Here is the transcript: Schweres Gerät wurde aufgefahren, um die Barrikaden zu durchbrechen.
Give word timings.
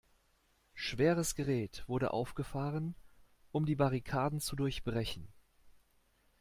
Schweres 0.73 1.35
Gerät 1.35 1.83
wurde 1.85 2.09
aufgefahren, 2.11 2.95
um 3.51 3.67
die 3.67 3.75
Barrikaden 3.75 4.39
zu 4.39 4.55
durchbrechen. 4.55 5.27